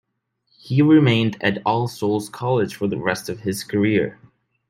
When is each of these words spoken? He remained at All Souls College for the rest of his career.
He 0.57 0.81
remained 0.81 1.37
at 1.43 1.61
All 1.63 1.87
Souls 1.87 2.27
College 2.27 2.73
for 2.73 2.87
the 2.87 2.97
rest 2.97 3.29
of 3.29 3.41
his 3.41 3.63
career. 3.63 4.17